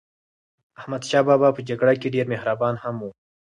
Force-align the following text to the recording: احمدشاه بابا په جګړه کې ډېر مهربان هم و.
احمدشاه 0.79 1.23
بابا 1.27 1.49
په 1.55 1.61
جګړه 1.69 1.93
کې 2.01 2.13
ډېر 2.15 2.25
مهربان 2.33 2.75
هم 2.83 2.95
و. 3.03 3.09